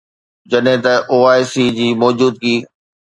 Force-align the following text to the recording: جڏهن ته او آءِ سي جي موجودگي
جڏهن 0.49 0.79
ته 0.85 0.93
او 1.11 1.17
آءِ 1.33 1.41
سي 1.51 1.65
جي 1.77 1.87
موجودگي 2.01 2.55